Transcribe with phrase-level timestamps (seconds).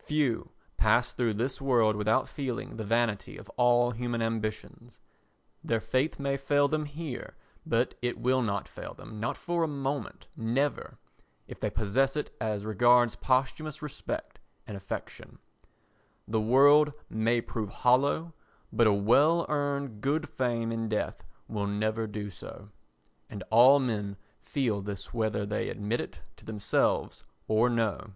[0.00, 4.98] Few pass through this world without feeling the vanity of all human ambitions;
[5.64, 10.26] their faith may fail them here, but it will not fail them—not for a moment,
[10.36, 15.38] never—if they possess it as regards posthumous respect and affection.
[16.26, 18.34] The world may prove hollow
[18.70, 22.68] but a well earned good fame in death will never do so.
[23.30, 28.12] And all men feel this whether they admit it to themselves or no.